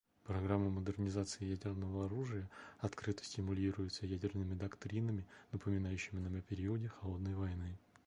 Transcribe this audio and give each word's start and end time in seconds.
Программы 0.23 0.71
модернизации 0.71 1.45
ядерного 1.45 2.05
оружия 2.05 2.49
открыто 2.79 3.23
стимулируются 3.23 4.07
ядерными 4.07 4.55
доктринами, 4.55 5.27
напоминающими 5.51 6.19
нам 6.19 6.37
о 6.37 6.41
периоде 6.41 6.87
«холодной 6.87 7.35
войны». 7.35 7.77